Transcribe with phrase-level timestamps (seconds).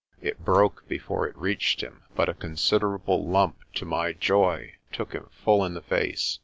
[0.19, 5.29] It broke before it reached him, but a considerable lump to my joy took him
[5.31, 6.39] full in the face.